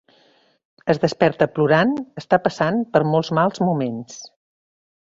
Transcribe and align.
Es 0.93 0.99
desperta 1.03 1.47
plorant, 1.57 1.93
està 2.23 2.41
passant 2.49 2.83
per 2.97 3.07
molts 3.13 3.35
mals 3.41 3.65
moments. 3.71 4.23